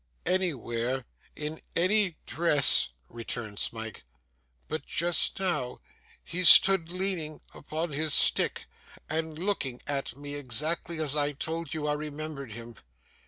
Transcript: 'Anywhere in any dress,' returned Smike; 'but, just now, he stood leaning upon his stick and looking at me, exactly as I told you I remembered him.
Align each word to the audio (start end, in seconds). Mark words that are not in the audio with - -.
'Anywhere 0.25 1.05
in 1.35 1.61
any 1.75 2.15
dress,' 2.25 2.89
returned 3.07 3.59
Smike; 3.59 4.03
'but, 4.67 4.83
just 4.87 5.39
now, 5.39 5.79
he 6.23 6.43
stood 6.43 6.89
leaning 6.91 7.39
upon 7.53 7.91
his 7.91 8.11
stick 8.15 8.65
and 9.07 9.37
looking 9.37 9.79
at 9.85 10.17
me, 10.17 10.33
exactly 10.33 10.99
as 10.99 11.15
I 11.15 11.33
told 11.33 11.75
you 11.75 11.85
I 11.85 11.93
remembered 11.93 12.53
him. 12.53 12.77